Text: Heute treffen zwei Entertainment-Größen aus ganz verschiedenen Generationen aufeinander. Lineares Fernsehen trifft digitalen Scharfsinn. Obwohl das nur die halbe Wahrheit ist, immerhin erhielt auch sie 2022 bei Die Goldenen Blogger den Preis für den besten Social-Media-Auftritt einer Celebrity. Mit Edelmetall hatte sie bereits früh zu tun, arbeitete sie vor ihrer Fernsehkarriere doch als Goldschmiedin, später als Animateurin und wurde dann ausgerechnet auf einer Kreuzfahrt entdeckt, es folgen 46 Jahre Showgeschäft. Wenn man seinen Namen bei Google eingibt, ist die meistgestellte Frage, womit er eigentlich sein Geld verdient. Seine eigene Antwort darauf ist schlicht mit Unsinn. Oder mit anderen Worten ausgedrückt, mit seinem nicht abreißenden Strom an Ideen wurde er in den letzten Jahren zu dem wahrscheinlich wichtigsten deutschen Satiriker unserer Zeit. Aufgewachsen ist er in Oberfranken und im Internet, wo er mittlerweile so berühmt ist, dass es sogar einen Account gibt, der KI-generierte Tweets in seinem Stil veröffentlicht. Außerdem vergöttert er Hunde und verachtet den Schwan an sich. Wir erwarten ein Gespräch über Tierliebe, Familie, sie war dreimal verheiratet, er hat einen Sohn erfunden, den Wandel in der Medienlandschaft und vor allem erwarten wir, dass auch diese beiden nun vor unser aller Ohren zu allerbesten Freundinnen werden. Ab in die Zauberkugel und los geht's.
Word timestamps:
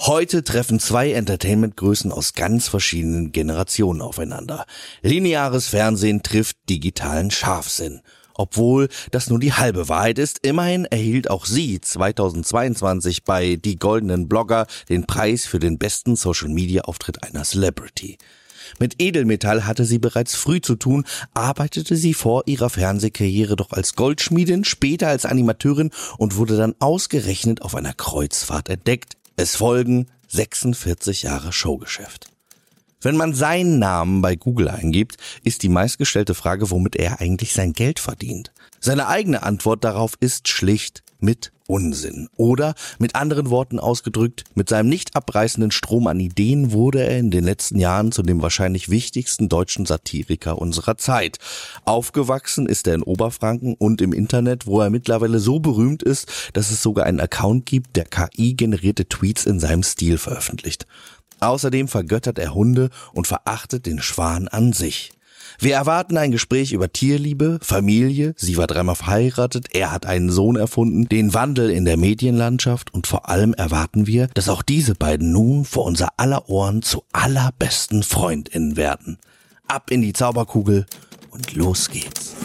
Heute 0.00 0.44
treffen 0.44 0.78
zwei 0.78 1.12
Entertainment-Größen 1.12 2.12
aus 2.12 2.34
ganz 2.34 2.68
verschiedenen 2.68 3.32
Generationen 3.32 4.00
aufeinander. 4.00 4.64
Lineares 5.02 5.66
Fernsehen 5.66 6.22
trifft 6.22 6.56
digitalen 6.68 7.32
Scharfsinn. 7.32 8.00
Obwohl 8.34 8.88
das 9.10 9.28
nur 9.28 9.40
die 9.40 9.54
halbe 9.54 9.88
Wahrheit 9.88 10.20
ist, 10.20 10.46
immerhin 10.46 10.84
erhielt 10.84 11.28
auch 11.28 11.44
sie 11.44 11.80
2022 11.80 13.24
bei 13.24 13.56
Die 13.56 13.76
Goldenen 13.76 14.28
Blogger 14.28 14.68
den 14.88 15.04
Preis 15.04 15.46
für 15.46 15.58
den 15.58 15.78
besten 15.78 16.14
Social-Media-Auftritt 16.14 17.24
einer 17.24 17.42
Celebrity. 17.42 18.18
Mit 18.78 19.00
Edelmetall 19.00 19.66
hatte 19.66 19.84
sie 19.84 19.98
bereits 19.98 20.36
früh 20.36 20.60
zu 20.60 20.76
tun, 20.76 21.04
arbeitete 21.34 21.96
sie 21.96 22.14
vor 22.14 22.44
ihrer 22.46 22.70
Fernsehkarriere 22.70 23.56
doch 23.56 23.72
als 23.72 23.94
Goldschmiedin, 23.94 24.64
später 24.64 25.08
als 25.08 25.26
Animateurin 25.26 25.90
und 26.18 26.36
wurde 26.36 26.56
dann 26.56 26.74
ausgerechnet 26.78 27.62
auf 27.62 27.74
einer 27.74 27.94
Kreuzfahrt 27.94 28.68
entdeckt, 28.68 29.17
es 29.38 29.54
folgen 29.54 30.10
46 30.26 31.22
Jahre 31.22 31.52
Showgeschäft. 31.52 32.26
Wenn 33.00 33.16
man 33.16 33.32
seinen 33.32 33.78
Namen 33.78 34.22
bei 34.22 34.34
Google 34.34 34.68
eingibt, 34.68 35.18
ist 35.44 35.62
die 35.62 35.68
meistgestellte 35.68 36.34
Frage, 36.34 36.70
womit 36.70 36.96
er 36.96 37.20
eigentlich 37.20 37.52
sein 37.52 37.72
Geld 37.72 38.00
verdient. 38.00 38.52
Seine 38.80 39.06
eigene 39.06 39.44
Antwort 39.44 39.84
darauf 39.84 40.14
ist 40.18 40.48
schlicht 40.48 41.04
mit 41.20 41.52
Unsinn. 41.68 42.28
Oder 42.36 42.74
mit 42.98 43.14
anderen 43.14 43.50
Worten 43.50 43.78
ausgedrückt, 43.78 44.44
mit 44.54 44.68
seinem 44.68 44.88
nicht 44.88 45.14
abreißenden 45.14 45.70
Strom 45.70 46.06
an 46.06 46.18
Ideen 46.18 46.72
wurde 46.72 47.04
er 47.04 47.18
in 47.18 47.30
den 47.30 47.44
letzten 47.44 47.78
Jahren 47.78 48.10
zu 48.10 48.22
dem 48.22 48.40
wahrscheinlich 48.40 48.88
wichtigsten 48.88 49.48
deutschen 49.48 49.84
Satiriker 49.84 50.58
unserer 50.58 50.96
Zeit. 50.96 51.38
Aufgewachsen 51.84 52.66
ist 52.66 52.86
er 52.86 52.94
in 52.94 53.02
Oberfranken 53.02 53.74
und 53.74 54.00
im 54.00 54.12
Internet, 54.12 54.66
wo 54.66 54.80
er 54.80 54.90
mittlerweile 54.90 55.38
so 55.40 55.60
berühmt 55.60 56.02
ist, 56.02 56.50
dass 56.54 56.70
es 56.70 56.82
sogar 56.82 57.04
einen 57.04 57.20
Account 57.20 57.66
gibt, 57.66 57.96
der 57.96 58.06
KI-generierte 58.06 59.06
Tweets 59.06 59.44
in 59.44 59.60
seinem 59.60 59.82
Stil 59.82 60.18
veröffentlicht. 60.18 60.86
Außerdem 61.40 61.88
vergöttert 61.88 62.38
er 62.38 62.54
Hunde 62.54 62.90
und 63.12 63.26
verachtet 63.26 63.86
den 63.86 64.00
Schwan 64.00 64.48
an 64.48 64.72
sich. 64.72 65.12
Wir 65.60 65.74
erwarten 65.74 66.16
ein 66.16 66.30
Gespräch 66.30 66.72
über 66.72 66.92
Tierliebe, 66.92 67.58
Familie, 67.62 68.34
sie 68.36 68.56
war 68.56 68.66
dreimal 68.66 68.94
verheiratet, 68.94 69.74
er 69.74 69.90
hat 69.90 70.06
einen 70.06 70.30
Sohn 70.30 70.56
erfunden, 70.56 71.08
den 71.08 71.34
Wandel 71.34 71.70
in 71.70 71.84
der 71.84 71.96
Medienlandschaft 71.96 72.94
und 72.94 73.06
vor 73.06 73.28
allem 73.28 73.54
erwarten 73.54 74.06
wir, 74.06 74.28
dass 74.34 74.48
auch 74.48 74.62
diese 74.62 74.94
beiden 74.94 75.32
nun 75.32 75.64
vor 75.64 75.84
unser 75.84 76.10
aller 76.16 76.48
Ohren 76.48 76.82
zu 76.82 77.02
allerbesten 77.12 78.02
Freundinnen 78.02 78.76
werden. 78.76 79.18
Ab 79.66 79.90
in 79.90 80.02
die 80.02 80.12
Zauberkugel 80.12 80.86
und 81.30 81.54
los 81.54 81.90
geht's. 81.90 82.36